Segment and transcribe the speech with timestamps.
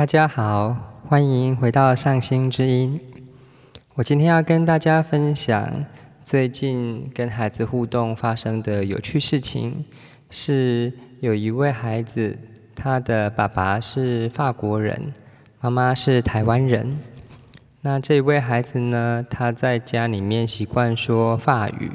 [0.00, 0.74] 大家好，
[1.06, 2.98] 欢迎回到上心之音。
[3.96, 5.84] 我今天要跟大家分享
[6.22, 9.84] 最近跟孩子互动发生的有趣事情，
[10.30, 10.90] 是
[11.20, 12.38] 有一位孩子，
[12.74, 15.12] 他的爸爸是法国人，
[15.60, 16.98] 妈妈是台湾人。
[17.82, 21.92] 那这位孩子呢，他在家里面习惯说法语。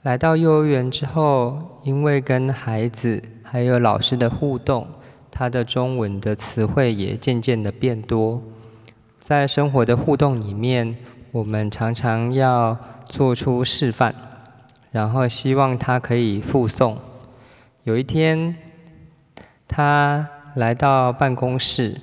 [0.00, 4.88] 来到幼儿园之后，因为跟孩子还有老师的互动，
[5.34, 8.40] 他的中文的词汇也渐渐的变多。
[9.18, 10.96] 在生活的互动里面，
[11.32, 14.14] 我们常常要做出示范，
[14.92, 16.96] 然后希望他可以附送。
[17.82, 18.54] 有一天，
[19.66, 22.00] 他来到办公室，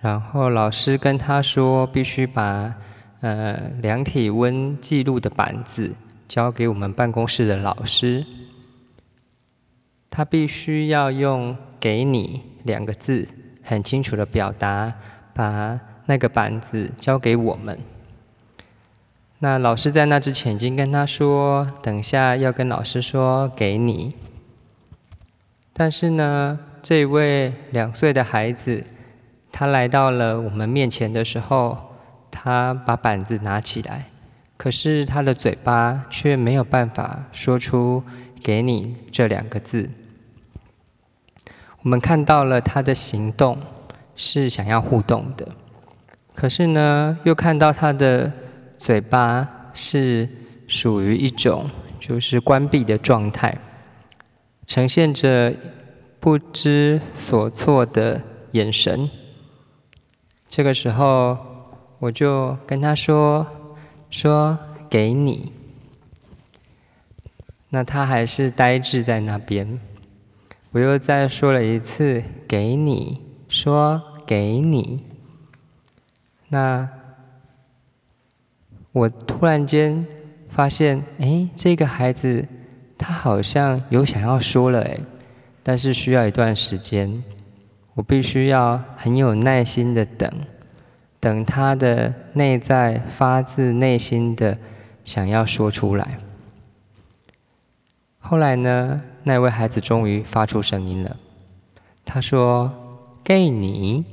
[0.00, 2.74] 然后老师跟他说，必须把
[3.20, 5.94] 呃量体温记录的板子。
[6.28, 8.24] 交给我们办公室的老师，
[10.14, 13.26] 他必须要用“给你”两个字，
[13.62, 14.92] 很清楚的表达，
[15.32, 17.78] 把那个板子交给我们。
[19.38, 24.12] 那老师在那之前已经跟他说，等下要跟老师说“给你”。
[25.72, 28.84] 但是呢，这位两岁的孩子，
[29.50, 31.96] 他来到了我们面前的时候，
[32.30, 34.04] 他把板子拿起来。
[34.58, 38.04] 可是他的嘴巴却没有办法说出
[38.44, 39.88] “给你”这两个字。
[41.82, 43.58] 我们看到了他的行动
[44.14, 45.46] 是想要互动的，
[46.34, 48.32] 可是呢，又看到他的
[48.78, 50.28] 嘴巴是
[50.66, 51.68] 属于一种
[52.00, 53.58] 就是关闭的状态，
[54.66, 55.54] 呈现着
[56.20, 58.20] 不知所措的
[58.52, 59.10] 眼神。
[60.48, 61.36] 这个时候，
[61.98, 63.46] 我就跟他说。
[64.12, 64.58] 说
[64.90, 65.54] 给你，
[67.70, 69.80] 那他还是呆滞在那边。
[70.72, 75.04] 我又再说了一次给你，说给你。
[76.48, 76.88] 那
[78.92, 80.06] 我突然间
[80.48, 82.48] 发现，哎，这个孩子
[82.96, 84.98] 他好像有想要说了，哎，
[85.62, 87.22] 但是需要一段时间，
[87.92, 90.30] 我必须要很有耐心的等。
[91.20, 94.58] 等他的内在发自内心的
[95.04, 96.18] 想要说出来。
[98.18, 101.16] 后来呢，那位孩子终于发出声音了。
[102.04, 102.72] 他说
[103.24, 104.04] ：“给你。”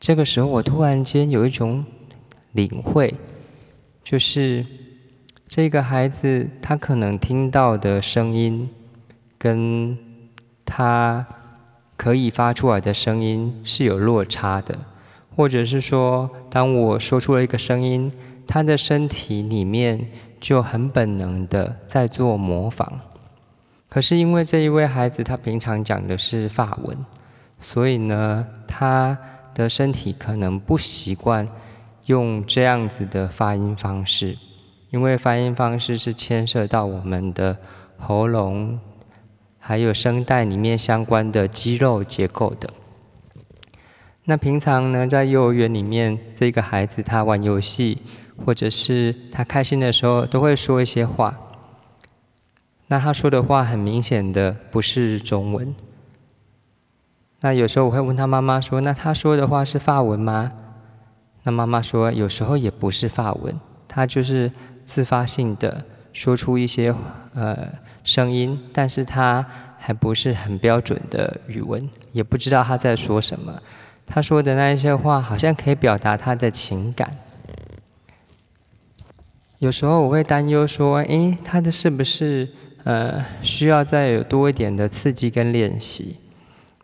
[0.00, 1.84] 这个时候，我突然间有一种
[2.52, 3.14] 领会，
[4.02, 4.66] 就是
[5.46, 8.68] 这个孩子他可能听到的声音，
[9.38, 9.96] 跟
[10.64, 11.26] 他。
[11.96, 14.76] 可以发出来的声音是有落差的，
[15.36, 18.10] 或者是说，当我说出了一个声音，
[18.48, 20.10] 他的身体里面
[20.44, 23.00] 就很本能的在做模仿。
[23.88, 26.94] 可是因为这一位孩子他平常讲的是法文，
[27.58, 29.16] 所以呢，他
[29.54, 31.48] 的身体可能不习惯
[32.04, 34.36] 用这样子的发音方式，
[34.90, 37.56] 因为发音方式是牵涉到我们的
[37.96, 38.78] 喉咙。
[39.58, 42.68] 还有声带里面相关的肌肉结构的。
[44.24, 48.02] 那平常呢，在幼儿园里面，这个孩子他玩游戏，
[48.44, 51.38] 或者是他开心的时候，都会说一些话。
[52.86, 55.74] 那他说的话很明显的不是中文。
[57.40, 60.52] 那有时候我会问他妈妈说：“那他说的话是法文吗？”
[61.44, 63.54] 那妈妈说：“有时候也不是法文，
[63.86, 64.50] 他就是
[64.84, 66.94] 自发性的说出一些
[67.34, 67.68] 呃。”
[68.04, 69.42] 声音，但是他
[69.78, 73.58] 还不是很标准的语文，也不知道他在说什么。
[74.04, 77.16] 他说的那一些话，好像可以表达他的情感。
[79.64, 82.46] 有时候我会担忧说，诶，他的是不是
[82.82, 86.18] 呃需要再有多一点的刺激跟练习？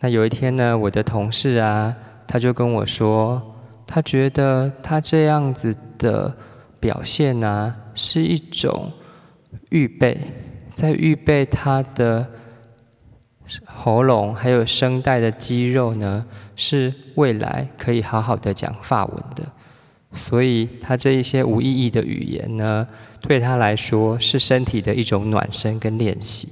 [0.00, 3.40] 那有一天呢，我的同事啊，他就跟我说，
[3.86, 6.36] 他觉得他这样子的
[6.78, 8.92] 表现呢，是一种
[9.70, 10.20] 预备。
[10.74, 12.28] 在预备他的
[13.64, 19.44] 喉咙还有声带的肌肉呢，是未来可以好好的讲法文的。
[20.12, 22.86] 所以他这一些无意义的语言呢，
[23.20, 26.48] 对他来说是身体的一种暖身跟练习。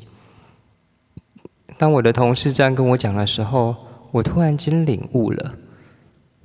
[1.78, 3.74] 当我的同事这样跟我讲的时候，
[4.12, 5.54] 我突然间领悟了，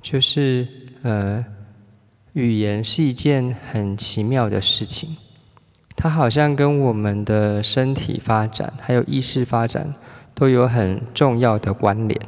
[0.00, 0.66] 就是
[1.02, 1.44] 呃，
[2.32, 5.16] 语言是一件很奇妙的事情。
[5.94, 9.92] 它好像跟我们的身体发展还有意识发展
[10.34, 12.18] 都有很重要的关联。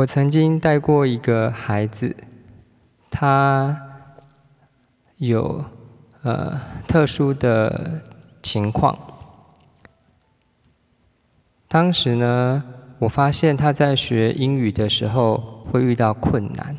[0.00, 2.16] 我曾经带过一个孩子，
[3.10, 3.78] 他
[5.18, 5.62] 有
[6.22, 6.58] 呃
[6.88, 8.00] 特殊的
[8.42, 8.98] 情况，
[11.68, 12.64] 当时呢，
[12.98, 16.74] 我发现他在学英语的时候会遇到困难。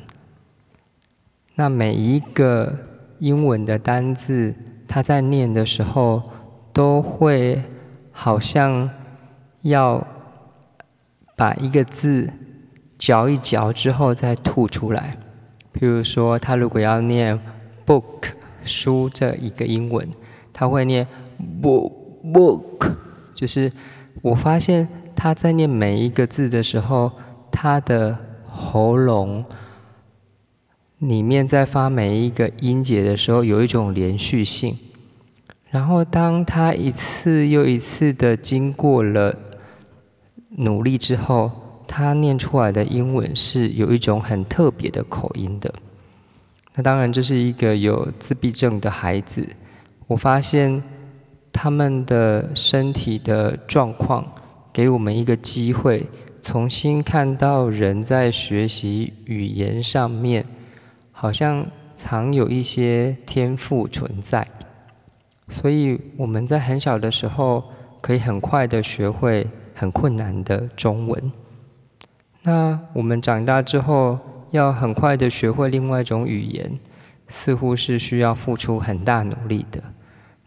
[1.53, 2.75] 那每一个
[3.19, 4.56] 英文的单字，
[4.88, 6.24] 他在念的时候
[6.74, 7.62] 都会
[8.12, 8.89] 好像
[9.62, 10.07] 要
[11.35, 12.33] 把一个字
[13.01, 15.18] 嚼一嚼之后再吐出来。
[15.74, 17.39] 譬如说，他如果要念
[17.83, 18.03] book
[18.63, 20.07] 书这一个英文，
[20.53, 21.07] 他会念
[21.59, 21.92] book
[22.24, 22.92] book，
[23.33, 23.74] 就是
[24.21, 27.12] 我发现他在念每一个字的时候，
[27.51, 28.15] 他的
[28.48, 29.44] 喉咙
[31.00, 34.77] 里面在发每一个音节的时候有一种连续性。
[35.71, 39.36] 然后当他一次又一次的经过了
[40.57, 41.50] 努力之后，
[41.91, 45.73] 他念出来的英文是有一种很特别的口音的。
[46.75, 49.45] 那当然，这是一个有自闭症的孩子。
[50.07, 50.81] 我发现。
[51.53, 54.25] 他们的身体的状况，
[54.71, 56.07] 给我们一个机会，
[56.41, 60.45] 重新看到人在学习语言上面，
[61.11, 64.47] 好像藏有一些天赋存在。
[65.49, 67.65] 所以我们在很小的时候，
[67.99, 69.45] 可以很快的学会
[69.75, 71.31] 很困难的中文。
[72.43, 74.19] 那我们长大之后，
[74.51, 76.79] 要很快的学会另外一种语言，
[77.27, 79.83] 似乎是需要付出很大努力的。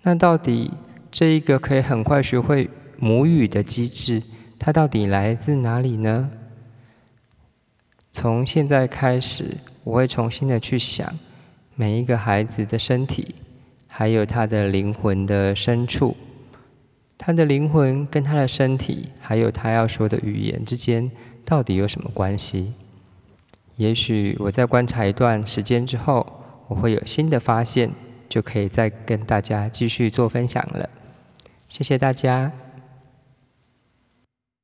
[0.02, 0.70] 那到底？
[1.16, 2.68] 这一个可以很快学会
[2.98, 4.20] 母语的机制，
[4.58, 6.28] 它到底来自哪里呢？
[8.10, 11.16] 从现在开始，我会重新的去想
[11.76, 13.32] 每一个孩子的身体，
[13.86, 16.16] 还有他的灵魂的深处，
[17.16, 21.08] 他的灵魂跟他的身体，还有他要说的语言之间，
[21.44, 22.72] 到底有什么关系？
[23.76, 26.26] 也许我在观察一段时间之后，
[26.68, 27.90] 我会有新的发现，
[28.28, 30.88] 就可以再跟大家继续做分享了。
[31.68, 32.52] 谢谢大家。